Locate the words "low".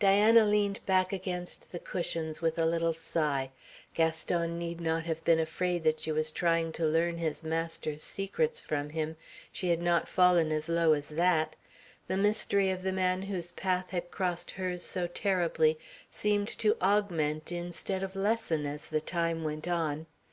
10.68-10.94